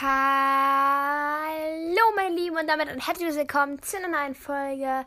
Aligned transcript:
Hallo 0.00 1.96
meine 2.14 2.36
Lieben 2.36 2.56
und 2.56 2.68
damit 2.68 2.88
ein 2.88 3.00
herzliches 3.00 3.34
Willkommen 3.34 3.82
zu 3.82 3.96
einer 3.96 4.06
neuen 4.06 4.36
Folge. 4.36 5.04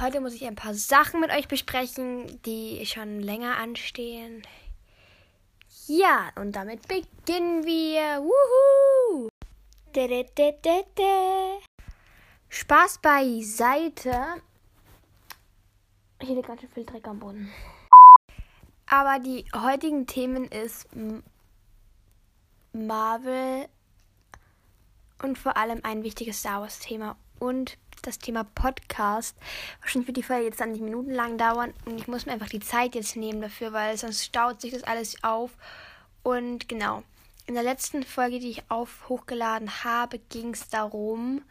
Heute 0.00 0.22
muss 0.22 0.32
ich 0.32 0.46
ein 0.46 0.54
paar 0.54 0.72
Sachen 0.72 1.20
mit 1.20 1.30
euch 1.30 1.46
besprechen, 1.46 2.40
die 2.46 2.86
schon 2.86 3.20
länger 3.20 3.58
anstehen. 3.58 4.40
Ja, 5.86 6.30
und 6.36 6.52
damit 6.52 6.88
beginnen 6.88 7.66
wir. 7.66 8.22
Wuhu! 8.22 9.28
Spaß 12.48 12.98
beiseite. 13.02 14.40
Hier 16.22 16.34
liegt 16.34 16.48
ganz 16.48 16.62
schön 16.62 16.70
viel 16.70 16.86
Dreck 16.86 17.06
am 17.06 17.18
Boden. 17.18 17.52
Aber 18.86 19.18
die 19.18 19.44
heutigen 19.54 20.06
Themen 20.06 20.46
ist 20.46 20.88
Marvel 22.72 23.68
und 25.22 25.38
vor 25.38 25.56
allem 25.56 25.80
ein 25.82 26.02
wichtiges 26.02 26.40
Star 26.40 26.60
Wars 26.62 26.78
Thema 26.78 27.16
und 27.38 27.76
das 28.02 28.18
Thema 28.18 28.44
Podcast. 28.44 29.36
Wahrscheinlich 29.80 30.08
wird 30.08 30.16
die 30.16 30.22
Folge 30.22 30.46
jetzt 30.46 30.58
20 30.58 30.82
Minuten 30.82 31.10
lang 31.10 31.38
dauern 31.38 31.74
und 31.84 31.98
ich 31.98 32.08
muss 32.08 32.26
mir 32.26 32.32
einfach 32.32 32.48
die 32.48 32.60
Zeit 32.60 32.94
jetzt 32.94 33.16
nehmen 33.16 33.40
dafür, 33.40 33.72
weil 33.72 33.96
sonst 33.96 34.24
staut 34.24 34.60
sich 34.60 34.72
das 34.72 34.84
alles 34.84 35.22
auf. 35.22 35.50
Und 36.22 36.68
genau, 36.68 37.02
in 37.46 37.54
der 37.54 37.62
letzten 37.62 38.02
Folge, 38.02 38.38
die 38.38 38.50
ich 38.50 38.70
auf 38.70 39.08
hochgeladen 39.08 39.84
habe, 39.84 40.18
ging 40.18 40.54
es 40.54 40.68
darum, 40.68 41.42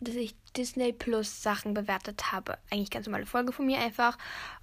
dass 0.00 0.14
ich 0.14 0.34
Disney 0.56 0.92
Plus 0.92 1.42
Sachen 1.42 1.74
bewertet 1.74 2.32
habe. 2.32 2.58
Eigentlich 2.70 2.90
ganz 2.90 3.06
normale 3.06 3.26
Folge 3.26 3.52
von 3.52 3.66
mir 3.66 3.78
einfach, 3.78 4.18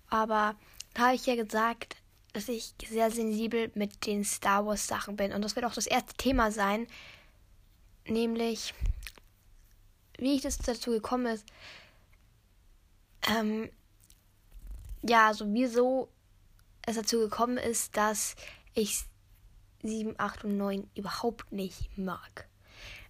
aber 0.09 0.55
da 0.93 1.03
habe 1.03 1.15
ich 1.15 1.25
ja 1.25 1.35
gesagt, 1.35 1.95
dass 2.33 2.49
ich 2.49 2.73
sehr 2.87 3.11
sensibel 3.11 3.71
mit 3.75 4.05
den 4.05 4.25
Star 4.25 4.65
Wars 4.65 4.87
Sachen 4.87 5.15
bin. 5.15 5.31
Und 5.31 5.43
das 5.43 5.55
wird 5.55 5.65
auch 5.65 5.73
das 5.73 5.87
erste 5.87 6.13
Thema 6.15 6.51
sein. 6.51 6.87
Nämlich, 8.07 8.73
wie 10.17 10.35
ich 10.35 10.41
das 10.41 10.57
dazu 10.57 10.91
gekommen 10.91 11.27
ist. 11.27 11.45
Ähm, 13.29 13.69
ja, 15.03 15.27
also 15.27 15.45
wieso 15.53 16.09
es 16.81 16.95
dazu 16.95 17.19
gekommen 17.19 17.57
ist, 17.57 17.95
dass 17.95 18.35
ich 18.73 19.05
7, 19.83 20.15
8 20.17 20.45
und 20.45 20.57
9 20.57 20.89
überhaupt 20.95 21.51
nicht 21.51 21.97
mag. 21.97 22.47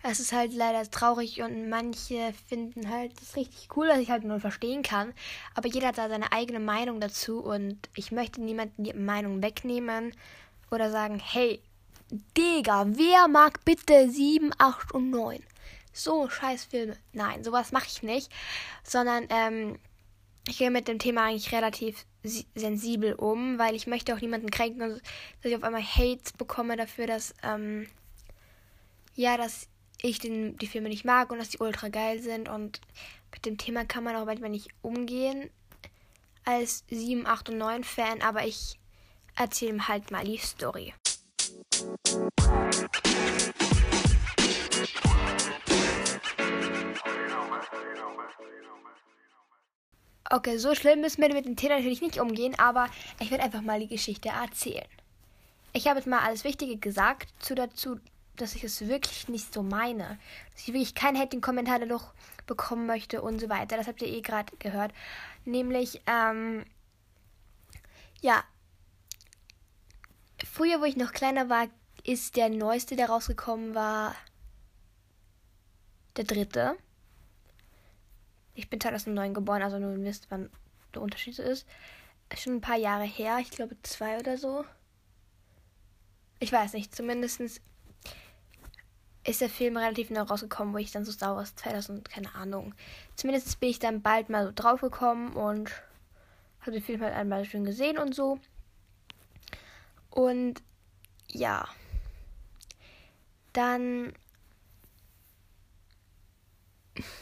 Es 0.05 0.19
ist 0.19 0.33
halt 0.33 0.53
leider 0.53 0.89
traurig 0.91 1.41
und 1.41 1.69
manche 1.69 2.33
finden 2.49 2.89
halt 2.89 3.13
das 3.21 3.37
richtig 3.37 3.69
cool, 3.77 3.87
dass 3.87 3.99
ich 3.99 4.09
halt 4.09 4.25
nur 4.25 4.41
verstehen 4.41 4.83
kann. 4.83 5.13
Aber 5.55 5.69
jeder 5.69 5.87
hat 5.87 5.97
da 5.97 6.09
seine 6.09 6.33
eigene 6.33 6.59
Meinung 6.59 6.99
dazu 6.99 7.39
und 7.39 7.77
ich 7.95 8.11
möchte 8.11 8.41
niemanden 8.41 8.83
die 8.83 8.93
Meinung 8.93 9.41
wegnehmen 9.41 10.13
oder 10.71 10.91
sagen, 10.91 11.19
hey, 11.23 11.61
Digga, 12.37 12.85
wer 12.89 13.27
mag 13.29 13.63
bitte 13.63 14.09
7, 14.09 14.51
8 14.57 14.91
und 14.91 15.09
9? 15.09 15.41
So 15.93 16.29
scheiß 16.29 16.65
Filme. 16.65 16.97
Nein, 17.13 17.43
sowas 17.43 17.71
mache 17.71 17.87
ich 17.87 18.03
nicht. 18.03 18.29
Sondern 18.83 19.25
ähm, 19.29 19.79
ich 20.47 20.57
gehe 20.57 20.71
mit 20.71 20.87
dem 20.87 20.99
Thema 20.99 21.27
eigentlich 21.27 21.53
relativ 21.53 22.05
sensibel 22.55 23.13
um, 23.13 23.57
weil 23.57 23.75
ich 23.75 23.87
möchte 23.87 24.13
auch 24.13 24.21
niemanden 24.21 24.49
kränken 24.49 24.79
dass 24.79 25.01
ich 25.43 25.55
auf 25.55 25.63
einmal 25.63 25.83
Hates 25.83 26.33
bekomme 26.33 26.75
dafür, 26.75 27.07
dass 27.07 27.33
ähm, 27.43 27.87
ja, 29.15 29.37
dass 29.37 29.67
ich 30.01 30.19
den, 30.19 30.57
die 30.57 30.67
Filme 30.67 30.89
nicht 30.89 31.05
mag 31.05 31.31
und 31.31 31.37
dass 31.37 31.49
die 31.49 31.59
ultra 31.59 31.89
geil 31.89 32.21
sind. 32.21 32.49
Und 32.49 32.81
mit 33.31 33.45
dem 33.45 33.57
Thema 33.57 33.85
kann 33.85 34.03
man 34.03 34.15
auch 34.15 34.25
manchmal 34.25 34.49
nicht 34.49 34.69
umgehen 34.81 35.49
als 36.45 36.83
7, 36.89 37.25
8 37.25 37.49
und 37.49 37.57
9 37.57 37.83
Fan, 37.83 38.21
aber 38.21 38.45
ich 38.45 38.79
erzähle 39.35 39.71
ihm 39.71 39.87
halt 39.87 40.11
mal 40.11 40.25
die 40.25 40.37
Story. 40.37 40.93
Okay, 50.29 50.57
so 50.57 50.73
schlimm 50.73 51.01
müssen 51.01 51.21
wir 51.21 51.31
mit 51.33 51.45
dem 51.45 51.55
Thema 51.55 51.75
natürlich 51.75 52.01
nicht 52.01 52.19
umgehen, 52.19 52.57
aber 52.57 52.89
ich 53.19 53.29
werde 53.29 53.43
einfach 53.43 53.61
mal 53.61 53.79
die 53.79 53.87
Geschichte 53.87 54.29
erzählen. 54.29 54.87
Ich 55.73 55.87
habe 55.87 55.99
jetzt 55.99 56.07
mal 56.07 56.19
alles 56.19 56.43
Wichtige 56.43 56.77
gesagt 56.77 57.29
zu 57.39 57.55
dazu, 57.55 57.99
dass 58.35 58.55
ich 58.55 58.63
es 58.63 58.87
wirklich 58.87 59.27
nicht 59.29 59.53
so 59.53 59.63
meine. 59.63 60.19
Dass 60.51 60.61
ich 60.61 60.67
wirklich 60.67 60.95
keinen 60.95 61.17
Hating-Kommentar 61.19 61.79
dadurch 61.79 62.03
bekommen 62.47 62.85
möchte 62.85 63.21
und 63.21 63.39
so 63.39 63.49
weiter. 63.49 63.77
Das 63.77 63.87
habt 63.87 64.01
ihr 64.01 64.07
eh 64.07 64.21
gerade 64.21 64.55
gehört. 64.57 64.93
Nämlich, 65.45 66.01
ähm, 66.07 66.65
ja. 68.21 68.43
Früher, 70.43 70.81
wo 70.81 70.85
ich 70.85 70.97
noch 70.97 71.13
kleiner 71.13 71.49
war, 71.49 71.67
ist 72.03 72.35
der 72.35 72.49
neueste, 72.49 72.95
der 72.95 73.09
rausgekommen 73.09 73.75
war, 73.75 74.15
der 76.17 76.25
dritte. 76.25 76.75
Ich 78.55 78.69
bin 78.69 78.79
2009 78.79 79.33
geboren, 79.33 79.63
also 79.63 79.79
nur 79.79 79.95
wisst, 80.03 80.27
wann 80.29 80.49
der 80.93 81.01
Unterschied 81.01 81.39
ist. 81.39 81.65
Schon 82.37 82.55
ein 82.55 82.61
paar 82.61 82.77
Jahre 82.77 83.03
her, 83.03 83.37
ich 83.39 83.51
glaube 83.51 83.77
zwei 83.83 84.19
oder 84.19 84.37
so. 84.37 84.65
Ich 86.39 86.51
weiß 86.51 86.73
nicht, 86.73 86.93
zumindestens 86.95 87.61
ist 89.25 89.41
der 89.41 89.49
Film 89.49 89.77
relativ 89.77 90.09
neu 90.09 90.21
rausgekommen, 90.21 90.73
wo 90.73 90.77
ich 90.77 90.91
dann 90.91 91.05
so 91.05 91.11
Star 91.11 91.35
Wars 91.35 91.55
2000, 91.55 92.09
keine 92.09 92.33
Ahnung. 92.35 92.73
Zumindest 93.15 93.59
bin 93.59 93.69
ich 93.69 93.79
dann 93.79 94.01
bald 94.01 94.29
mal 94.29 94.45
so 94.45 94.51
draufgekommen 94.53 95.33
und 95.33 95.71
habe 96.61 96.71
den 96.71 96.83
Film 96.83 97.01
halt 97.01 97.13
einmal 97.13 97.45
schön 97.45 97.63
gesehen 97.63 97.97
und 97.97 98.13
so. 98.13 98.39
Und 100.09 100.61
ja. 101.27 101.67
Dann. 103.53 104.13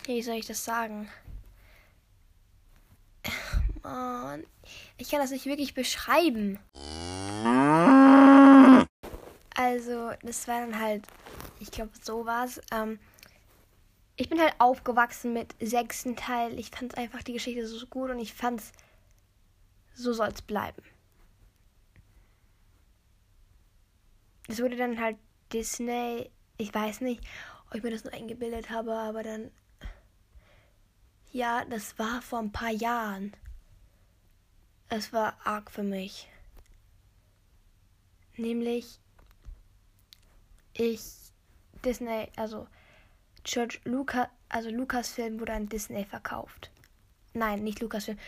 Wie 0.05 0.21
soll 0.21 0.35
ich 0.35 0.47
das 0.47 0.65
sagen? 0.65 1.09
Mann. 3.83 4.45
Ich 4.97 5.09
kann 5.09 5.19
das 5.19 5.31
nicht 5.31 5.45
wirklich 5.45 5.73
beschreiben. 5.73 6.59
Also, 9.55 10.11
das 10.21 10.47
war 10.47 10.61
dann 10.61 10.79
halt 10.79 11.05
ich 11.61 11.69
glaube, 11.69 11.91
so 12.01 12.25
war 12.25 12.45
es. 12.45 12.59
Ähm, 12.71 12.99
ich 14.15 14.29
bin 14.29 14.41
halt 14.41 14.55
aufgewachsen 14.57 15.33
mit 15.33 15.55
sechsten 15.61 16.15
Teil. 16.15 16.57
Ich 16.59 16.71
fand 16.71 16.97
einfach 16.97 17.23
die 17.23 17.33
Geschichte 17.33 17.65
so 17.67 17.85
gut 17.87 18.09
und 18.09 18.19
ich 18.19 18.33
fand 18.33 18.59
es, 18.59 18.71
so 19.93 20.11
soll 20.11 20.29
es 20.29 20.41
bleiben. 20.41 20.81
Es 24.47 24.59
wurde 24.59 24.75
dann 24.75 24.99
halt 24.99 25.17
Disney. 25.53 26.31
Ich 26.57 26.73
weiß 26.73 27.01
nicht, 27.01 27.23
ob 27.69 27.75
ich 27.75 27.83
mir 27.83 27.91
das 27.91 28.03
nur 28.03 28.13
eingebildet 28.13 28.69
habe, 28.69 28.93
aber 28.93 29.23
dann. 29.23 29.51
Ja, 31.31 31.63
das 31.65 31.97
war 31.97 32.21
vor 32.21 32.39
ein 32.39 32.51
paar 32.51 32.71
Jahren. 32.71 33.33
Es 34.89 35.13
war 35.13 35.37
arg 35.45 35.71
für 35.71 35.83
mich. 35.83 36.27
Nämlich, 38.35 38.99
ich 40.73 41.20
Disney, 41.83 42.31
also 42.35 42.67
George 43.43 43.79
Lucas, 43.85 44.27
also 44.49 44.69
Lucasfilm 44.69 45.39
wurde 45.39 45.53
an 45.53 45.69
Disney 45.69 46.05
verkauft. 46.05 46.71
Nein, 47.33 47.63
nicht 47.63 47.79
Lucasfilm. 47.79 48.19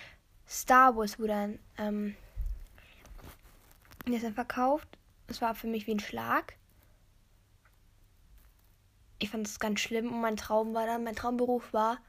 Star 0.48 0.96
Wars 0.96 1.20
wurde 1.20 1.36
an 1.36 1.60
ähm, 1.78 2.16
Disney 4.08 4.32
verkauft. 4.32 4.88
Es 5.28 5.42
war 5.42 5.56
für 5.56 5.68
mich 5.68 5.88
wie 5.88 5.96
ein 5.96 6.00
Schlag. 6.00 6.56
Ich 9.20 9.30
fand 9.30 9.48
es 9.48 9.60
ganz 9.60 9.80
schlimm 9.80 10.12
und 10.12 10.22
mein 10.22 10.36
Traum 10.36 10.74
war 10.74 10.86
dann, 10.86 11.04
mein 11.04 11.16
Traumberuf 11.16 11.72
war, 11.72 12.00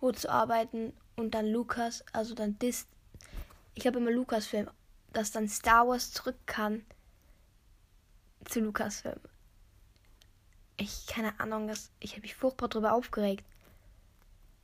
wo 0.00 0.12
zu 0.12 0.30
arbeiten 0.30 0.92
und 1.16 1.34
dann 1.34 1.46
Lucas, 1.46 2.04
also 2.12 2.34
dann 2.34 2.58
Dis, 2.58 2.86
ich 3.74 3.82
glaube 3.82 3.98
immer 3.98 4.10
Lucasfilm, 4.10 4.70
dass 5.12 5.32
dann 5.32 5.48
Star 5.48 5.88
Wars 5.88 6.12
zurück 6.12 6.38
kann 6.46 6.86
zu 8.46 8.60
Lucasfilm 8.60 9.20
ich, 10.76 11.06
keine 11.06 11.38
Ahnung, 11.40 11.68
das, 11.68 11.90
ich 12.00 12.12
habe 12.12 12.22
mich 12.22 12.34
furchtbar 12.34 12.68
darüber 12.68 12.92
aufgeregt. 12.92 13.44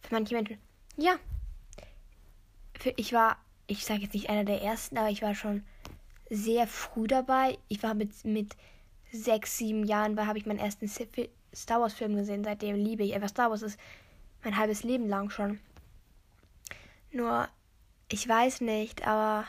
Für 0.03 0.15
manche 0.15 0.35
Menschen, 0.35 0.59
ja. 0.97 1.17
Für, 2.79 2.93
ich 2.97 3.13
war, 3.13 3.39
ich 3.67 3.85
sage 3.85 4.01
jetzt 4.01 4.15
nicht 4.15 4.29
einer 4.29 4.45
der 4.45 4.63
ersten, 4.63 4.99
aber 4.99 5.11
ich 5.11 5.23
war 5.23 5.35
schon 5.35 5.65
sehr 6.29 6.67
früh 6.67 7.07
dabei. 7.07 7.59
Ich 7.69 7.83
war 7.83 7.95
mit, 7.95 8.25
mit 8.25 8.57
sechs, 9.13 9.59
sieben 9.59 9.85
Jahren, 9.85 10.19
habe 10.27 10.39
ich 10.39 10.47
meinen 10.47 10.59
ersten 10.59 10.89
Star 10.89 11.81
Wars 11.81 11.95
Film 11.95 12.17
gesehen. 12.17 12.45
Seitdem 12.45 12.77
liebe 12.77 13.05
ich 13.05 13.15
einfach 13.15 13.29
Star 13.29 13.51
Wars. 13.51 13.63
ist 13.63 13.79
mein 14.43 14.57
halbes 14.57 14.83
Leben 14.83 15.09
lang 15.09 15.31
schon. 15.31 15.61
Nur, 17.11 17.49
ich 18.09 18.27
weiß 18.27 18.63
nicht, 18.63 19.07
aber 19.07 19.47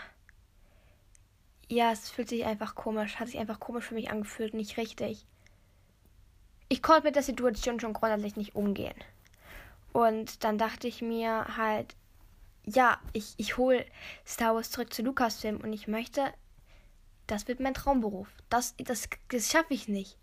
ja, 1.69 1.91
es 1.91 2.09
fühlt 2.09 2.29
sich 2.29 2.45
einfach 2.45 2.75
komisch, 2.75 3.15
hat 3.15 3.27
sich 3.27 3.39
einfach 3.39 3.59
komisch 3.59 3.85
für 3.85 3.95
mich 3.95 4.11
angefühlt, 4.11 4.53
nicht 4.53 4.77
richtig 4.77 5.25
ich 6.73 6.81
konnte 6.81 7.03
mit 7.03 7.15
der 7.15 7.21
Situation 7.21 7.79
schon 7.79 7.93
grundsätzlich 7.93 8.35
nicht 8.35 8.55
umgehen. 8.55 8.95
Und 9.91 10.43
dann 10.43 10.57
dachte 10.57 10.87
ich 10.87 11.03
mir 11.03 11.55
halt, 11.55 11.95
ja, 12.65 12.99
ich, 13.11 13.35
ich 13.37 13.57
hole 13.57 13.85
Star 14.25 14.55
Wars 14.55 14.71
zurück 14.71 14.91
zu 14.91 15.03
Lucasfilm 15.03 15.57
und 15.57 15.71
ich 15.71 15.87
möchte, 15.87 16.33
das 17.27 17.47
wird 17.47 17.59
mein 17.59 17.75
Traumberuf. 17.75 18.27
Das, 18.49 18.73
das, 18.79 19.07
das 19.29 19.51
schaffe 19.51 19.75
ich 19.75 19.87
nicht. 19.87 20.17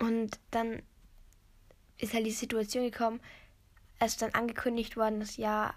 Und 0.00 0.40
dann 0.50 0.82
ist 1.98 2.14
halt 2.14 2.26
die 2.26 2.32
Situation 2.32 2.82
gekommen, 2.82 3.20
es 4.00 4.14
ist 4.14 4.22
dann 4.22 4.34
angekündigt 4.34 4.96
worden, 4.96 5.20
dass 5.20 5.36
ja 5.36 5.72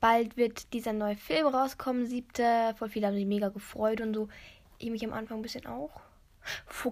bald 0.00 0.38
wird 0.38 0.72
dieser 0.72 0.94
neue 0.94 1.16
Film 1.16 1.48
rauskommen, 1.48 2.06
siebte. 2.06 2.74
Voll 2.78 2.88
viele 2.88 3.08
haben 3.08 3.14
sich 3.14 3.26
mega 3.26 3.50
gefreut 3.50 4.00
und 4.00 4.14
so. 4.14 4.28
Ich 4.78 4.90
mich 4.90 5.04
am 5.04 5.12
Anfang 5.12 5.40
ein 5.40 5.42
bisschen 5.42 5.66
auch. 5.66 6.00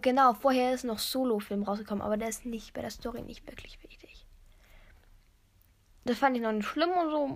Genau, 0.03 0.35
vorher 0.35 0.73
ist 0.73 0.85
noch 0.85 0.99
Solo-Film 0.99 1.63
rausgekommen, 1.65 2.03
aber 2.03 2.17
der 2.17 2.29
ist 2.29 2.47
nicht 2.47 2.73
bei 2.73 2.81
der 2.81 2.91
Story 2.91 3.23
nicht 3.23 3.47
wirklich 3.47 3.83
wichtig. 3.83 4.25
Das 6.05 6.19
fand 6.19 6.37
ich 6.37 6.43
noch 6.43 6.53
nicht 6.53 6.67
schlimm 6.67 6.91
und 6.91 7.11
so. 7.11 7.27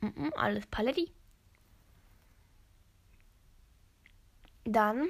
Mm 0.00 0.06
-mm, 0.06 0.34
alles 0.34 0.66
Paletti. 0.66 1.12
Dann 4.64 5.08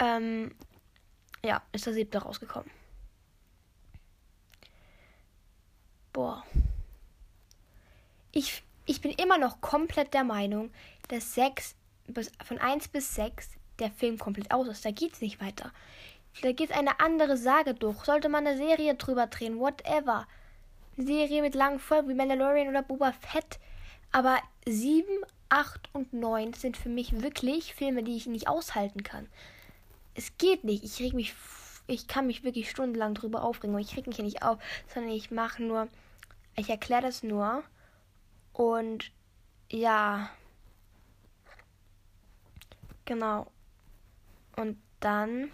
ähm, 0.00 0.54
ja, 1.44 1.62
ist 1.72 1.86
der 1.86 1.92
siebte 1.92 2.18
rausgekommen. 2.18 2.70
Boah. 6.12 6.44
Ich, 8.32 8.62
ich 8.86 9.00
bin 9.00 9.12
immer 9.12 9.38
noch 9.38 9.60
komplett 9.60 10.14
der 10.14 10.24
Meinung, 10.24 10.72
dass 11.08 11.34
6 11.34 11.76
bis, 12.10 12.30
von 12.44 12.58
1 12.58 12.88
bis 12.88 13.14
6 13.14 13.50
der 13.78 13.90
Film 13.90 14.18
komplett 14.18 14.50
aus 14.52 14.68
ist. 14.68 14.84
Da 14.84 14.90
geht's 14.90 15.20
nicht 15.20 15.40
weiter. 15.40 15.72
Da 16.42 16.52
geht 16.52 16.72
eine 16.72 17.00
andere 17.00 17.36
Sage 17.36 17.74
durch. 17.74 18.04
Sollte 18.04 18.28
man 18.28 18.46
eine 18.46 18.56
Serie 18.56 18.94
drüber 18.94 19.26
drehen, 19.26 19.58
whatever. 19.58 20.26
Eine 20.96 21.06
Serie 21.06 21.42
mit 21.42 21.54
langen 21.54 21.78
Folgen 21.78 22.08
wie 22.08 22.14
Mandalorian 22.14 22.68
oder 22.68 22.82
Boba 22.82 23.12
Fett. 23.12 23.58
Aber 24.12 24.38
7, 24.66 25.06
8 25.48 25.90
und 25.92 26.12
9 26.12 26.52
sind 26.52 26.76
für 26.76 26.88
mich 26.88 27.20
wirklich 27.22 27.74
Filme, 27.74 28.02
die 28.02 28.16
ich 28.16 28.26
nicht 28.26 28.48
aushalten 28.48 29.02
kann. 29.02 29.28
Es 30.14 30.36
geht 30.38 30.64
nicht. 30.64 30.84
Ich 30.84 31.00
reg 31.00 31.14
mich, 31.14 31.34
ich 31.86 32.06
kann 32.06 32.26
mich 32.26 32.44
wirklich 32.44 32.70
stundenlang 32.70 33.14
drüber 33.14 33.42
aufregen. 33.42 33.74
Und 33.74 33.80
ich 33.80 33.96
reg 33.96 34.06
mich 34.06 34.18
ja 34.18 34.24
nicht 34.24 34.42
auf, 34.42 34.58
sondern 34.92 35.12
ich 35.12 35.30
mache 35.30 35.62
nur, 35.62 35.88
ich 36.56 36.70
erkläre 36.70 37.02
das 37.02 37.22
nur. 37.22 37.62
Und 38.52 39.10
ja, 39.70 40.30
genau. 43.10 43.50
Und 44.54 44.80
dann, 45.00 45.50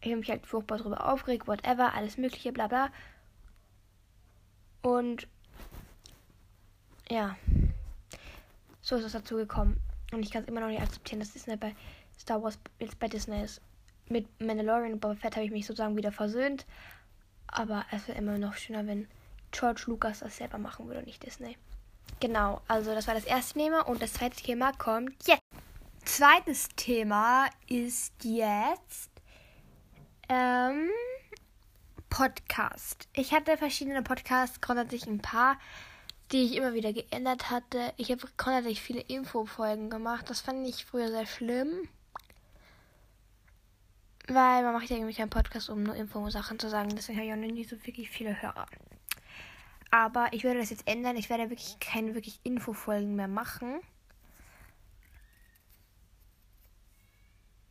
ich 0.00 0.06
habe 0.06 0.16
mich 0.16 0.30
halt 0.30 0.46
furchtbar 0.46 0.78
drüber 0.78 1.12
aufgeregt, 1.12 1.46
whatever, 1.46 1.92
alles 1.92 2.16
Mögliche, 2.16 2.52
bla 2.52 2.68
bla. 2.68 2.90
Und 4.80 5.28
ja, 7.10 7.36
so 8.80 8.96
ist 8.96 9.04
es 9.04 9.12
dazu 9.12 9.36
gekommen. 9.36 9.78
Und 10.10 10.22
ich 10.22 10.30
kann 10.30 10.42
es 10.42 10.48
immer 10.48 10.60
noch 10.60 10.68
nicht 10.68 10.80
akzeptieren, 10.80 11.20
dass 11.20 11.34
Disney 11.34 11.56
bei 11.56 11.74
Star 12.18 12.42
Wars 12.42 12.58
jetzt 12.78 12.98
bei 12.98 13.08
Disney 13.08 13.44
ist. 13.44 13.60
Mit 14.08 14.26
Mandalorian 14.40 14.94
und 14.94 15.00
Boba 15.00 15.14
Fett 15.14 15.36
habe 15.36 15.44
ich 15.44 15.52
mich 15.52 15.66
sozusagen 15.66 15.96
wieder 15.96 16.12
versöhnt. 16.12 16.64
Aber 17.46 17.84
es 17.90 18.08
wäre 18.08 18.16
immer 18.16 18.38
noch 18.38 18.54
schöner, 18.54 18.86
wenn 18.86 19.06
George 19.50 19.82
Lucas 19.86 20.20
das 20.20 20.38
selber 20.38 20.56
machen 20.56 20.86
würde 20.86 21.00
und 21.00 21.06
nicht 21.06 21.22
Disney. 21.24 21.58
Genau, 22.20 22.62
also 22.68 22.94
das 22.94 23.06
war 23.06 23.14
das 23.14 23.24
erste 23.24 23.58
Thema 23.58 23.86
und 23.86 24.00
das 24.00 24.14
zweite 24.14 24.42
Thema 24.42 24.72
kommt 24.72 25.28
jetzt. 25.28 25.42
Zweites 26.04 26.68
Thema 26.74 27.48
ist 27.68 28.12
jetzt 28.24 29.10
ähm, 30.28 30.90
Podcast. 32.10 33.08
Ich 33.14 33.32
hatte 33.32 33.56
verschiedene 33.56 34.02
Podcasts, 34.02 34.60
grundsätzlich 34.60 35.06
ein 35.06 35.20
paar, 35.20 35.58
die 36.32 36.42
ich 36.42 36.56
immer 36.56 36.74
wieder 36.74 36.92
geändert 36.92 37.50
hatte. 37.50 37.94
Ich 37.96 38.10
habe 38.10 38.26
grundsätzlich 38.36 38.82
viele 38.82 39.00
Infofolgen 39.00 39.90
gemacht. 39.90 40.28
Das 40.28 40.40
fand 40.40 40.66
ich 40.66 40.84
früher 40.84 41.08
sehr 41.08 41.26
schlimm. 41.26 41.88
Weil 44.26 44.64
man 44.64 44.74
macht 44.74 44.90
ja 44.90 44.96
irgendwie 44.96 45.14
keinen 45.14 45.30
Podcast, 45.30 45.70
um 45.70 45.84
nur 45.84 45.94
Info-Sachen 45.94 46.58
zu 46.58 46.68
sagen. 46.68 46.90
Deswegen 46.96 47.18
habe 47.18 47.28
ich 47.28 47.32
auch 47.32 47.36
nicht 47.36 47.70
so 47.70 47.76
wirklich 47.86 48.10
viele 48.10 48.42
Hörer. 48.42 48.66
Aber 49.90 50.32
ich 50.32 50.42
werde 50.42 50.58
das 50.58 50.70
jetzt 50.70 50.88
ändern. 50.88 51.16
Ich 51.16 51.30
werde 51.30 51.48
wirklich 51.48 51.78
keine 51.78 52.14
wirklich 52.14 52.40
Infofolgen 52.42 53.14
mehr 53.14 53.28
machen. 53.28 53.80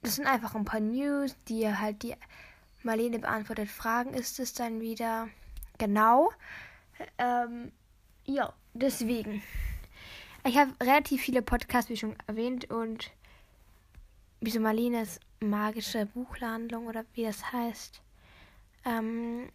Das 0.02 0.16
sind 0.16 0.26
einfach 0.26 0.56
ein 0.56 0.66
paar 0.66 0.80
News, 0.80 1.36
die 1.48 1.68
halt 1.68 2.02
die 2.04 2.16
Marlene 2.84 3.20
beantwortet 3.20 3.70
Fragen 3.70 4.14
ist 4.14 4.40
es 4.40 4.54
dann 4.54 4.82
wieder. 4.82 5.30
Genau. 5.78 6.32
Ähm, 7.18 7.72
ja, 8.26 8.54
deswegen. 8.74 9.44
Ich 10.44 10.58
habe 10.58 10.74
relativ 10.82 11.22
viele 11.22 11.44
Podcasts, 11.44 11.90
wie 11.92 11.98
schon 11.98 12.16
erwähnt, 12.26 12.70
und 12.72 13.12
wie 14.40 14.50
so 14.50 14.60
Marlenes 14.60 15.20
magische 15.40 16.08
Buchlandung 16.08 16.88
oder 16.88 17.06
wie 17.14 17.24
das 17.24 17.52
heißt. 17.52 18.02
Ähm, 18.86 19.50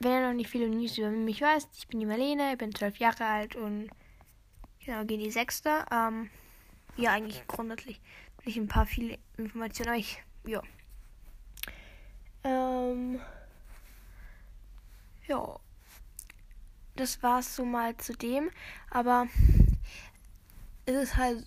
wenn 0.00 0.12
ihr 0.12 0.26
noch 0.28 0.34
nicht 0.34 0.50
viele 0.50 0.68
News 0.68 0.98
über 0.98 1.10
mich 1.10 1.40
weißt, 1.40 1.68
ich 1.76 1.86
bin 1.86 2.00
die 2.00 2.06
Marlene, 2.06 2.52
ich 2.52 2.58
bin 2.58 2.74
zwölf 2.74 2.96
Jahre 2.98 3.24
alt 3.24 3.54
und 3.54 3.90
genau, 4.84 5.04
gehe 5.04 5.18
die 5.18 5.30
sechste. 5.30 5.84
Ähm, 5.92 6.30
ja, 6.96 7.12
eigentlich 7.12 7.46
grundsätzlich 7.46 8.00
nicht 8.44 8.56
ein 8.56 8.68
paar 8.68 8.86
viele 8.86 9.18
Informationen, 9.36 9.90
aber 9.90 9.98
ich, 9.98 10.22
ja. 10.44 10.62
Ähm, 12.44 13.20
ja. 15.26 15.58
Das 16.96 17.22
war's 17.22 17.54
so 17.54 17.64
mal 17.64 17.96
zu 17.96 18.12
dem, 18.12 18.50
aber 18.90 19.28
es 20.84 20.94
ist 20.94 21.16
halt 21.16 21.46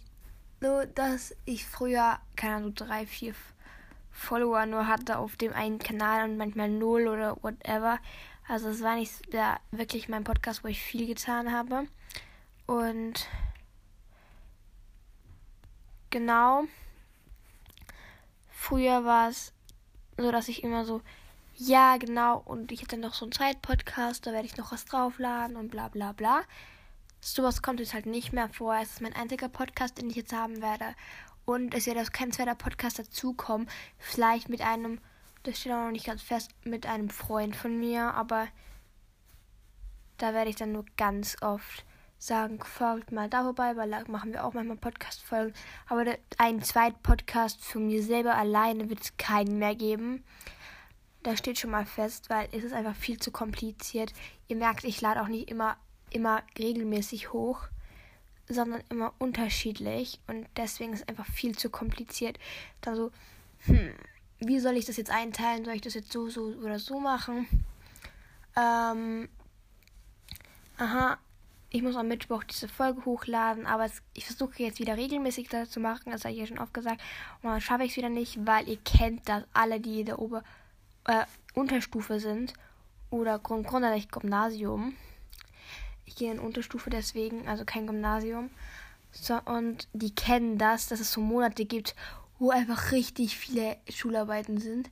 so, 0.62 0.84
dass 0.96 1.36
ich 1.46 1.66
früher, 1.66 2.20
keine 2.36 2.56
Ahnung, 2.56 2.76
drei, 2.76 3.06
vier 3.06 3.34
Follower 4.12 4.66
nur 4.66 4.88
hatte 4.88 5.18
auf 5.18 5.36
dem 5.36 5.52
einen 5.54 5.80
Kanal 5.80 6.30
und 6.30 6.38
manchmal 6.38 6.70
null 6.70 7.08
oder 7.08 7.36
whatever. 7.42 8.00
Also 8.48 8.70
es 8.70 8.82
war 8.82 8.96
nicht 8.96 9.34
der, 9.34 9.60
wirklich 9.72 10.08
mein 10.08 10.24
Podcast, 10.24 10.64
wo 10.64 10.68
ich 10.68 10.82
viel 10.82 11.08
getan 11.08 11.52
habe. 11.52 11.88
Und 12.68 13.28
genau. 16.12 16.66
Früher 18.50 19.04
war 19.06 19.30
es 19.30 19.54
so, 20.18 20.32
dass 20.32 20.48
ich 20.48 20.64
immer 20.64 20.86
so, 20.86 21.02
ja, 21.56 21.98
genau, 21.98 22.38
und 22.38 22.72
ich 22.72 22.82
hätte 22.84 22.98
noch 22.98 23.16
so 23.16 23.26
einen 23.26 23.32
Zeitpodcast, 23.32 24.26
da 24.28 24.32
werde 24.32 24.46
ich 24.46 24.58
noch 24.58 24.72
was 24.72 24.86
draufladen 24.86 25.56
und 25.56 25.72
bla 25.72 25.88
bla 25.88 26.12
bla. 26.12 26.44
Sowas 27.20 27.62
kommt 27.62 27.80
jetzt 27.80 27.94
halt 27.94 28.06
nicht 28.06 28.34
mehr 28.34 28.50
vor. 28.50 28.76
Es 28.76 28.94
ist 28.94 29.02
mein 29.02 29.16
einziger 29.16 29.50
Podcast, 29.50 29.98
den 29.98 30.10
ich 30.10 30.16
jetzt 30.16 30.34
haben 30.34 30.62
werde. 30.62 30.96
Und 31.46 31.74
es 31.74 31.88
wird 31.88 31.98
auch 31.98 32.12
kein 32.12 32.32
zweiter 32.32 32.56
Podcast 32.56 33.00
dazukommen. 33.00 33.68
Vielleicht 33.98 34.50
mit 34.50 34.62
einem 34.62 35.00
das 35.44 35.60
steht 35.60 35.72
auch 35.72 35.86
noch 35.86 35.92
nicht 35.92 36.06
ganz 36.06 36.22
fest 36.22 36.52
mit 36.64 36.86
einem 36.86 37.10
Freund 37.10 37.56
von 37.56 37.80
mir, 37.80 38.14
aber 38.14 38.48
da 40.18 40.34
werde 40.34 40.52
ich 40.52 40.56
dann 40.56 40.72
nur 40.72 40.86
ganz 40.98 41.36
oft 41.42 41.84
sagen, 42.22 42.60
folgt 42.64 43.12
mal 43.12 43.30
da 43.30 43.44
vorbei, 43.44 43.76
weil 43.76 43.90
da 43.90 44.04
machen 44.08 44.32
wir 44.32 44.46
auch 44.46 44.54
manchmal 44.54 44.78
Podcast-Folgen. 44.78 45.54
Aber 45.88 46.06
einen 46.38 46.62
zweiten 46.62 47.02
Podcast 47.02 47.64
für 47.66 47.80
mir 47.80 48.04
selber 48.04 48.36
alleine 48.36 48.90
wird 48.90 49.02
es 49.02 49.18
keinen 49.18 49.58
mehr 49.58 49.76
geben. 49.76 50.24
Das 51.24 51.40
steht 51.40 51.58
schon 51.58 51.72
mal 51.72 51.86
fest, 51.86 52.30
weil 52.30 52.48
es 52.52 52.64
ist 52.64 52.74
einfach 52.74 52.96
viel 52.96 53.18
zu 53.20 53.32
kompliziert. 53.32 54.14
Ihr 54.48 54.56
merkt, 54.56 54.84
ich 54.84 55.02
lade 55.02 55.20
auch 55.22 55.28
nicht 55.28 55.50
immer, 55.50 55.78
immer 56.12 56.44
regelmäßig 56.60 57.34
hoch, 57.34 57.64
sondern 58.48 58.84
immer 58.90 59.14
unterschiedlich. 59.18 60.20
Und 60.28 60.48
deswegen 60.58 60.94
ist 60.94 61.02
es 61.02 61.08
einfach 61.08 61.26
viel 61.26 61.58
zu 61.58 61.72
kompliziert. 61.72 62.38
Dann 62.82 62.96
so, 62.96 63.12
hm, 63.66 63.94
wie 64.38 64.60
soll 64.60 64.78
ich 64.78 64.86
das 64.86 64.98
jetzt 64.98 65.12
einteilen? 65.12 65.66
Soll 65.66 65.74
ich 65.74 65.82
das 65.82 65.96
jetzt 65.96 66.12
so, 66.12 66.30
so 66.30 66.44
oder 66.44 66.78
so 66.78 67.00
machen? 67.00 67.48
Ähm, 68.56 69.28
aha, 70.78 71.18
ich 71.74 71.82
muss 71.82 71.96
am 71.96 72.10
Mittwoch 72.10 72.44
diese 72.44 72.68
Folge 72.68 73.06
hochladen, 73.06 73.66
aber 73.66 73.86
es, 73.86 74.02
ich 74.14 74.26
versuche 74.26 74.62
jetzt 74.62 74.80
wieder 74.80 74.98
regelmäßig 74.98 75.48
das 75.48 75.70
zu 75.70 75.80
machen, 75.80 76.12
das 76.12 76.26
habe 76.26 76.34
ich 76.34 76.40
ja 76.40 76.46
schon 76.46 76.60
oft 76.60 76.74
gesagt. 76.74 77.02
Und 77.42 77.50
dann 77.50 77.62
schaffe 77.62 77.86
ich 77.86 77.92
es 77.92 77.98
wieder 77.98 78.10
nicht, 78.10 78.46
weil 78.46 78.68
ihr 78.68 78.78
kennt 78.78 79.28
das 79.30 79.44
alle, 79.54 79.80
die 79.80 80.02
in 80.02 80.06
der 80.06 80.20
Ober 80.20 80.44
äh, 81.06 81.24
Unterstufe 81.54 82.20
sind 82.20 82.54
oder 83.10 83.40
Grund 83.40 83.66
grundsätzlich 83.66 84.12
Gymnasium. 84.12 84.96
Ich 86.06 86.16
gehe 86.18 86.32
in 86.32 86.40
Unterstufe 86.40 86.90
deswegen, 86.90 87.48
also 87.48 87.64
kein 87.64 87.88
Gymnasium. 87.88 88.50
So, 89.14 89.40
und 89.46 89.88
die 89.94 90.14
kennen 90.14 90.58
das, 90.58 90.88
dass 90.88 91.00
es 91.00 91.14
so 91.14 91.22
Monate 91.22 91.64
gibt, 91.64 91.96
wo 92.38 92.50
einfach 92.50 92.92
richtig 92.92 93.38
viele 93.38 93.78
Schularbeiten 93.90 94.58
sind. 94.58 94.90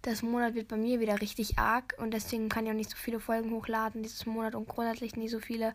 Das 0.00 0.22
Monat 0.22 0.54
wird 0.54 0.68
bei 0.68 0.76
mir 0.76 1.00
wieder 1.00 1.20
richtig 1.20 1.58
arg 1.58 1.94
und 1.98 2.12
deswegen 2.12 2.48
kann 2.48 2.64
ich 2.64 2.70
auch 2.70 2.76
nicht 2.76 2.90
so 2.90 2.96
viele 2.96 3.20
Folgen 3.20 3.50
hochladen 3.50 4.02
dieses 4.02 4.24
Monat 4.24 4.54
und 4.54 4.68
grundsätzlich 4.68 5.16
nicht 5.16 5.30
so 5.30 5.40
viele, 5.40 5.74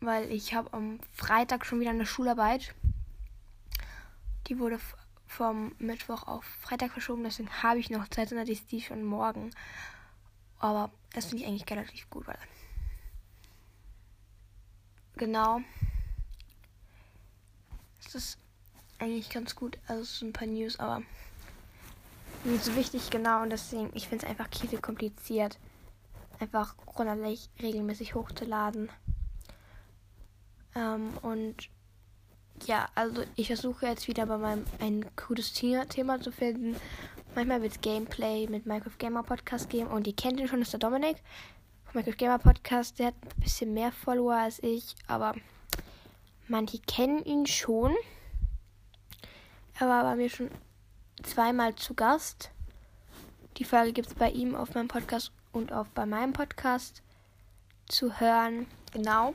weil 0.00 0.30
ich 0.30 0.54
habe 0.54 0.72
am 0.72 0.98
Freitag 1.12 1.66
schon 1.66 1.80
wieder 1.80 1.90
eine 1.90 2.06
Schularbeit. 2.06 2.74
Die 4.46 4.58
wurde 4.58 4.80
vom 5.26 5.72
Mittwoch 5.78 6.26
auf 6.26 6.44
Freitag 6.44 6.92
verschoben, 6.92 7.22
deswegen 7.22 7.62
habe 7.62 7.78
ich 7.78 7.90
noch 7.90 8.08
Zeit, 8.08 8.30
sondern 8.30 8.48
ist 8.48 8.72
die 8.72 8.80
schon 8.80 9.04
morgen. 9.04 9.50
Aber 10.58 10.90
das 11.12 11.26
finde 11.26 11.44
ich 11.44 11.48
eigentlich 11.48 11.70
relativ 11.70 12.10
gut, 12.10 12.26
weil 12.26 12.38
genau. 15.16 15.60
Das 18.02 18.14
ist 18.14 18.38
eigentlich 18.98 19.30
ganz 19.30 19.54
gut. 19.54 19.78
Also 19.86 20.02
so 20.02 20.26
ein 20.26 20.32
paar 20.32 20.48
News, 20.48 20.78
aber 20.78 21.02
nicht 22.44 22.64
so 22.64 22.74
wichtig, 22.74 23.10
genau. 23.10 23.42
Und 23.42 23.50
deswegen, 23.50 23.90
ich 23.94 24.08
finde 24.08 24.24
es 24.24 24.30
einfach 24.30 24.48
viel 24.52 24.80
kompliziert, 24.80 25.58
einfach 26.38 26.76
grundsätzlich 26.86 27.50
regelmäßig 27.60 28.14
hochzuladen. 28.14 28.90
Ähm, 30.74 31.12
und 31.22 31.68
ja, 32.66 32.88
also 32.94 33.22
ich 33.36 33.48
versuche 33.48 33.86
jetzt 33.86 34.08
wieder 34.08 34.26
bei 34.26 34.38
meinem 34.38 34.64
ein 34.80 35.04
gutes 35.16 35.52
Thema 35.52 36.20
zu 36.20 36.30
finden. 36.30 36.76
Manchmal 37.34 37.62
wird 37.62 37.72
es 37.72 37.80
Gameplay 37.80 38.46
mit 38.48 38.66
Minecraft 38.66 38.98
Gamer 38.98 39.22
Podcast 39.22 39.70
geben 39.70 39.88
und 39.88 40.06
ihr 40.06 40.14
kennt 40.14 40.40
ihn 40.40 40.48
schon, 40.48 40.62
ist 40.62 40.72
der 40.72 40.80
Dominik. 40.80 41.16
Minecraft 41.92 42.16
Gamer 42.16 42.38
Podcast, 42.38 42.98
der 42.98 43.08
hat 43.08 43.14
ein 43.22 43.40
bisschen 43.40 43.72
mehr 43.74 43.92
Follower 43.92 44.34
als 44.34 44.62
ich, 44.62 44.94
aber 45.06 45.34
manche 46.48 46.78
kennen 46.80 47.24
ihn 47.24 47.46
schon. 47.46 47.94
Er 49.78 49.88
war 49.88 50.02
bei 50.04 50.16
mir 50.16 50.28
schon 50.28 50.50
zweimal 51.22 51.74
zu 51.74 51.94
Gast. 51.94 52.50
Die 53.56 53.64
Folge 53.64 53.92
gibt 53.92 54.08
es 54.08 54.14
bei 54.14 54.30
ihm 54.30 54.54
auf 54.54 54.74
meinem 54.74 54.88
Podcast 54.88 55.32
und 55.52 55.72
auch 55.72 55.86
bei 55.88 56.06
meinem 56.06 56.32
Podcast 56.32 57.02
zu 57.88 58.20
hören. 58.20 58.66
Genau. 58.92 59.34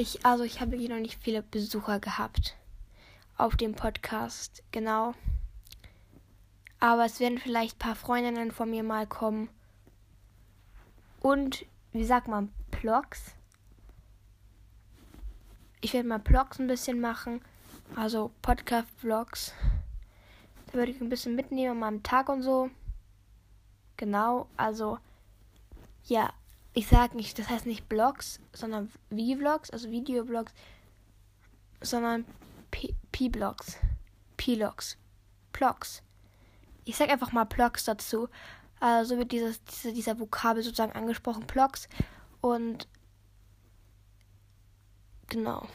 Ich, 0.00 0.24
also 0.24 0.44
ich 0.44 0.62
habe 0.62 0.76
hier 0.76 0.88
noch 0.88 0.98
nicht 0.98 1.22
viele 1.22 1.42
Besucher 1.42 2.00
gehabt 2.00 2.56
auf 3.36 3.58
dem 3.58 3.74
Podcast, 3.74 4.62
genau. 4.72 5.12
Aber 6.78 7.04
es 7.04 7.20
werden 7.20 7.36
vielleicht 7.36 7.76
ein 7.76 7.80
paar 7.80 7.96
Freundinnen 7.96 8.50
von 8.50 8.70
mir 8.70 8.82
mal 8.82 9.06
kommen. 9.06 9.50
Und, 11.20 11.66
wie 11.92 12.06
sagt 12.06 12.28
man, 12.28 12.50
Blogs. 12.70 13.34
Ich 15.82 15.92
werde 15.92 16.08
mal 16.08 16.18
Blogs 16.18 16.58
ein 16.58 16.66
bisschen 16.66 17.02
machen. 17.02 17.42
Also 17.94 18.30
Podcast-Vlogs. 18.40 19.52
Da 20.68 20.72
würde 20.72 20.92
ich 20.92 21.00
ein 21.02 21.10
bisschen 21.10 21.36
mitnehmen 21.36 21.72
an 21.72 21.78
meinem 21.78 22.02
Tag 22.02 22.30
und 22.30 22.40
so. 22.40 22.70
Genau, 23.98 24.48
also 24.56 24.98
ja, 26.06 26.32
ich 26.72 26.86
sage 26.86 27.16
nicht, 27.16 27.38
das 27.38 27.48
heißt 27.48 27.66
nicht 27.66 27.88
Blogs, 27.88 28.40
sondern 28.52 28.90
V-Vlogs, 29.10 29.70
also 29.70 29.90
Videoblogs, 29.90 30.52
sondern 31.80 32.24
P-Blogs, 32.70 33.76
P-Logs, 34.36 34.96
Blogs. 35.52 36.02
Ich 36.84 36.96
sage 36.96 37.12
einfach 37.12 37.32
mal 37.32 37.44
Blogs 37.44 37.84
dazu. 37.84 38.28
Also 38.78 39.18
wird 39.18 39.32
dieses, 39.32 39.62
dieser, 39.64 39.92
dieser 39.92 40.18
Vokabel 40.18 40.62
sozusagen 40.62 40.92
angesprochen, 40.92 41.46
Blogs. 41.46 41.88
Und 42.40 42.88
genau. 45.28 45.66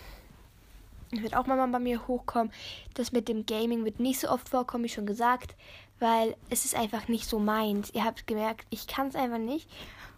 Wird 1.11 1.35
auch 1.35 1.45
mal 1.45 1.67
bei 1.67 1.79
mir 1.79 2.07
hochkommen. 2.07 2.51
Das 2.95 3.11
mit 3.11 3.27
dem 3.27 3.45
Gaming 3.45 3.85
wird 3.85 3.99
nicht 3.99 4.19
so 4.19 4.29
oft 4.29 4.49
vorkommen, 4.49 4.85
wie 4.85 4.89
schon 4.89 5.05
gesagt, 5.05 5.55
weil 5.99 6.35
es 6.49 6.65
ist 6.65 6.75
einfach 6.75 7.07
nicht 7.07 7.29
so 7.29 7.39
meins. 7.39 7.91
Ihr 7.91 8.03
habt 8.03 8.27
gemerkt, 8.27 8.65
ich 8.69 8.87
kann 8.87 9.07
es 9.07 9.15
einfach 9.15 9.37
nicht. 9.37 9.69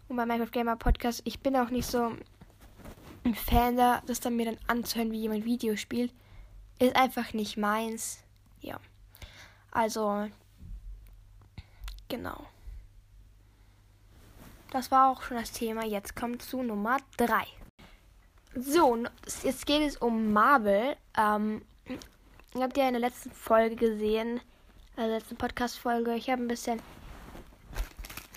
Und 0.07 0.15
bei 0.15 0.25
Minecraft 0.25 0.51
Gamer 0.51 0.75
Podcast, 0.75 1.21
ich 1.25 1.39
bin 1.39 1.55
auch 1.55 1.69
nicht 1.69 1.87
so 1.87 2.11
ein 3.23 3.35
Fan 3.35 3.75
da, 3.75 4.01
das 4.05 4.19
dann 4.19 4.35
mir 4.35 4.45
dann 4.45 4.57
anzuhören, 4.67 5.11
wie 5.11 5.21
jemand 5.21 5.45
Video 5.45 5.75
spielt. 5.75 6.13
Ist 6.79 6.95
einfach 6.95 7.33
nicht 7.33 7.57
meins. 7.57 8.19
Ja. 8.61 8.79
Also, 9.71 10.29
genau. 12.07 12.45
Das 14.71 14.91
war 14.91 15.09
auch 15.09 15.21
schon 15.21 15.37
das 15.37 15.51
Thema. 15.51 15.85
Jetzt 15.85 16.15
kommt 16.15 16.41
zu 16.41 16.63
Nummer 16.63 16.97
3. 17.17 17.45
So, 18.55 18.97
jetzt 19.43 19.65
geht 19.65 19.81
es 19.81 19.97
um 19.97 20.33
Marvel. 20.33 20.95
Ähm, 21.17 21.63
habt 22.55 22.77
ihr 22.77 22.87
in 22.87 22.93
der 22.93 23.01
letzten 23.01 23.31
Folge 23.31 23.75
gesehen, 23.75 24.39
also 24.95 25.13
letzten 25.13 25.37
Podcast-Folge, 25.37 26.15
ich 26.15 26.29
habe 26.29 26.41
ein 26.41 26.47
bisschen 26.47 26.81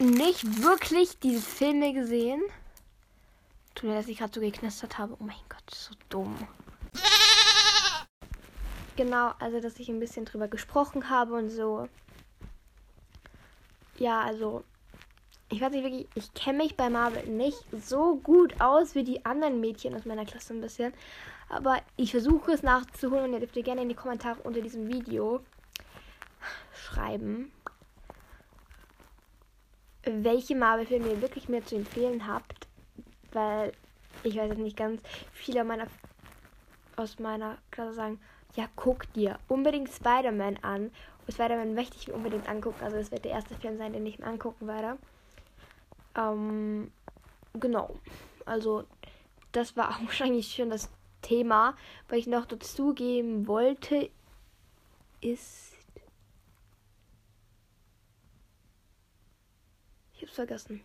nicht 0.01 0.63
wirklich 0.63 1.19
diese 1.19 1.41
Filme 1.41 1.93
gesehen. 1.93 2.43
Tut 3.75 3.91
mir, 3.91 3.97
dass 3.97 4.09
ich 4.09 4.19
gerade 4.19 4.33
so 4.35 4.41
geknistert 4.41 4.99
habe. 4.99 5.17
Oh 5.21 5.25
mein 5.25 5.37
Gott, 5.49 5.71
so 5.73 5.95
dumm. 6.09 6.37
Genau, 8.97 9.33
also 9.39 9.61
dass 9.61 9.79
ich 9.79 9.89
ein 9.89 10.01
bisschen 10.01 10.25
drüber 10.25 10.49
gesprochen 10.49 11.09
habe 11.09 11.35
und 11.35 11.49
so. 11.49 11.89
Ja, 13.99 14.23
also 14.23 14.65
ich 15.51 15.61
weiß 15.61 15.73
nicht 15.73 15.85
wirklich, 15.85 16.07
ich 16.15 16.33
kenne 16.35 16.59
mich 16.59 16.77
bei 16.77 16.91
Marvel 16.91 17.27
nicht 17.27 17.65
so 17.83 18.17
gut 18.17 18.61
aus 18.61 18.95
wie 18.95 19.05
die 19.05 19.25
anderen 19.25 19.61
Mädchen 19.61 19.95
aus 19.95 20.05
meiner 20.05 20.25
Klasse 20.25 20.55
ein 20.55 20.61
bisschen. 20.61 20.93
Aber 21.49 21.79
ich 21.97 22.13
versuche 22.13 22.53
es 22.53 22.63
nachzuholen 22.63 23.25
und 23.25 23.33
ihr 23.33 23.41
dürft 23.41 23.57
ihr 23.57 23.63
gerne 23.63 23.83
in 23.83 23.89
die 23.89 23.95
Kommentare 23.95 24.41
unter 24.43 24.61
diesem 24.61 24.89
Video 24.89 25.41
schreiben, 26.73 27.51
welche 30.05 30.55
Marvel-Filme 30.55 31.09
ihr 31.09 31.23
wirklich 31.23 31.49
mehr 31.49 31.65
zu 31.65 31.77
empfehlen 31.77 32.27
habt. 32.27 32.67
Weil 33.33 33.73
ich 34.23 34.37
weiß 34.37 34.49
jetzt 34.51 34.59
nicht 34.59 34.77
ganz, 34.77 35.03
viele 35.33 35.65
meiner 35.65 35.87
aus 36.97 37.19
meiner 37.19 37.57
Klasse 37.71 37.95
sagen, 37.95 38.21
ja, 38.55 38.67
guck 38.77 39.13
dir 39.15 39.39
unbedingt 39.49 39.91
Spider-Man 39.91 40.59
an. 40.63 40.91
Und 41.27 41.33
Spider-Man 41.33 41.75
möchte 41.75 41.97
ich 41.97 42.09
mir 42.09 42.15
unbedingt 42.15 42.49
angucken. 42.49 42.83
Also 42.85 42.97
es 42.97 43.11
wird 43.11 43.25
der 43.25 43.33
erste 43.33 43.55
Film 43.55 43.79
sein, 43.79 43.93
den 43.93 44.07
ich 44.07 44.19
mir 44.19 44.27
angucken 44.27 44.67
werde. 44.67 44.99
Ähm, 46.17 46.91
genau. 47.55 47.95
Also, 48.45 48.85
das 49.53 49.77
war 49.77 49.91
auch 49.97 50.01
wahrscheinlich 50.03 50.55
schon 50.55 50.71
das 50.71 50.91
Thema. 51.23 51.75
Was 52.09 52.19
ich 52.19 52.27
noch 52.27 52.47
dazugeben 52.47 53.47
wollte, 53.47 54.11
ist. 55.21 55.70
Hab's 60.31 60.37
vergessen. 60.37 60.85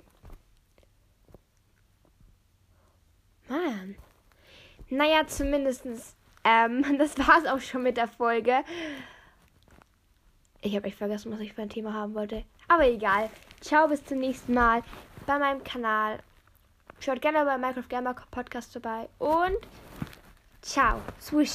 Mann. 3.48 3.96
Naja, 4.90 5.28
zumindestens. 5.28 6.16
Ähm, 6.44 6.84
das 6.98 7.18
war's 7.18 7.46
auch 7.46 7.60
schon 7.60 7.84
mit 7.84 7.98
der 7.98 8.08
Folge. 8.08 8.64
Ich 10.62 10.76
habe 10.76 10.88
echt 10.88 10.98
vergessen, 10.98 11.32
was 11.32 11.40
ich 11.40 11.54
für 11.54 11.62
ein 11.62 11.70
Thema 11.70 11.94
haben 11.94 12.16
wollte. 12.16 12.44
Aber 12.68 12.88
egal. 12.88 13.30
Ciao, 13.62 13.88
bis 13.88 14.04
zum 14.04 14.20
nächsten 14.20 14.54
Mal 14.54 14.82
bei 15.28 15.38
meinem 15.38 15.64
Kanal. 15.64 16.20
Schaut 17.00 17.22
gerne 17.22 17.46
bei 17.46 17.58
Minecraft 17.58 17.90
Gamer 17.90 18.16
Podcast 18.32 18.72
vorbei 18.74 19.10
und 19.20 19.58
ciao. 20.62 21.02
Swoosh. 21.22 21.52